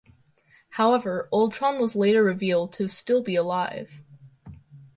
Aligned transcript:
However, 0.69 1.29
Ultron 1.31 1.79
was 1.79 1.95
later 1.95 2.23
revealed 2.23 2.73
to 2.73 2.87
still 2.87 3.21
be 3.21 3.35
alive. 3.35 4.01